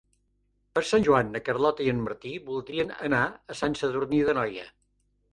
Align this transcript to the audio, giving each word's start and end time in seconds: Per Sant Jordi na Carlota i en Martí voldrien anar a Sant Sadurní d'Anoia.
Per 0.77 0.81
Sant 0.91 1.03
Jordi 1.07 1.33
na 1.33 1.41
Carlota 1.49 1.85
i 1.87 1.91
en 1.91 1.99
Martí 2.05 2.31
voldrien 2.47 2.93
anar 3.09 3.19
a 3.55 3.59
Sant 3.61 3.77
Sadurní 3.81 4.23
d'Anoia. 4.31 4.65